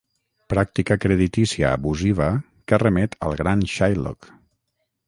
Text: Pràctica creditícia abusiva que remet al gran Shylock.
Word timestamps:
Pràctica 0.53 0.97
creditícia 1.03 1.75
abusiva 1.81 2.31
que 2.73 2.81
remet 2.87 3.17
al 3.29 3.39
gran 3.45 3.65
Shylock. 3.77 4.35